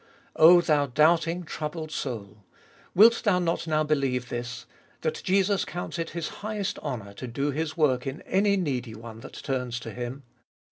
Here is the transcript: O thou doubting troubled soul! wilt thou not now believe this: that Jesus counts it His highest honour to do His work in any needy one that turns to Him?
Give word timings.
O 0.35 0.61
thou 0.61 0.87
doubting 0.87 1.43
troubled 1.43 1.91
soul! 1.91 2.43
wilt 2.95 3.21
thou 3.23 3.37
not 3.37 3.67
now 3.67 3.83
believe 3.83 4.29
this: 4.29 4.65
that 5.01 5.21
Jesus 5.23 5.63
counts 5.63 5.99
it 5.99 6.09
His 6.09 6.27
highest 6.41 6.79
honour 6.79 7.13
to 7.13 7.27
do 7.27 7.51
His 7.51 7.77
work 7.77 8.07
in 8.07 8.23
any 8.23 8.57
needy 8.57 8.95
one 8.95 9.19
that 9.19 9.33
turns 9.33 9.79
to 9.81 9.91
Him? 9.91 10.23